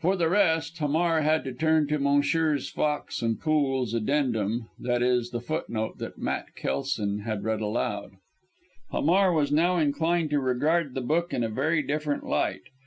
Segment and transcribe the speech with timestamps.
[0.00, 2.70] For the rest, Hamar had to turn to Messrs.
[2.70, 5.24] Fox and Pool's addendum, i.e.
[5.30, 8.12] the footnote that Matt Kelson had read aloud.
[8.92, 12.62] Hamar was now inclined to regard the book in a very different light.